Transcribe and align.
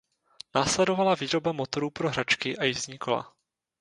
Následovala 0.55 1.15
výroba 1.15 1.51
motorů 1.51 1.89
pro 1.89 2.09
hračky 2.09 2.57
a 2.57 2.63
jízdní 2.63 2.97
kola. 2.97 3.33